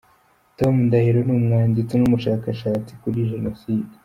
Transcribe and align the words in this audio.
Tom 0.57 0.73
Ndahiro, 0.87 1.19
ni 1.23 1.33
umwanditsi 1.37 1.93
n’umushakashatsi 1.97 2.91
kuri 3.01 3.29
Jenoside 3.31 3.93